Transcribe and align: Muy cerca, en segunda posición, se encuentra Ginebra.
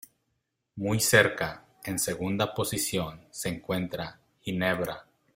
Muy 0.77 0.99
cerca, 0.99 1.63
en 1.83 1.99
segunda 1.99 2.55
posición, 2.55 3.27
se 3.29 3.49
encuentra 3.49 4.19
Ginebra. 4.41 5.05